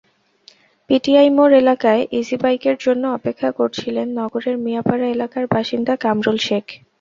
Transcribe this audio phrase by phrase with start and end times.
[0.89, 6.65] PTI মোড় এলাকায় ইজিবাইকের জন্য অপেক্ষা করছিলেন নগরের মিয়াপাড়া এলাকার বাসিন্দা কামরুল শেখ।